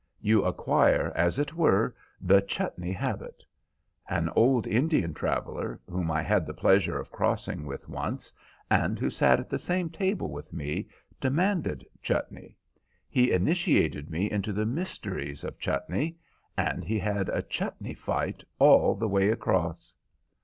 [0.19, 3.43] You acquire, as it were, the chutney habit.
[4.09, 8.33] An old Indian traveller, whom I had the pleasure of crossing with once,
[8.71, 10.87] and who sat at the same table with me,
[11.19, 12.57] demanded chutney.
[13.11, 16.17] He initiated me into the mysteries of chutney,
[16.57, 19.93] and he had a chutney fight all the way across."